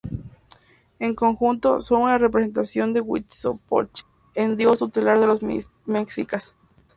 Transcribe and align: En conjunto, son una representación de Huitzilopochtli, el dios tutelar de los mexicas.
En 0.97 1.13
conjunto, 1.13 1.79
son 1.79 2.01
una 2.01 2.17
representación 2.17 2.91
de 2.91 3.01
Huitzilopochtli, 3.01 4.01
el 4.33 4.57
dios 4.57 4.79
tutelar 4.79 5.19
de 5.19 5.27
los 5.27 5.41
mexicas. 5.85 6.55